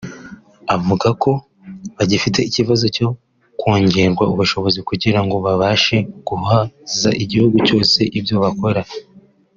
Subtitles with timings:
[0.75, 1.31] Avuga ko
[1.97, 3.07] bagifite ikibazo cyo
[3.59, 8.81] kongererwa ubushobozi kugira ngo babashe guhaza igihugu cyose ibyo bakora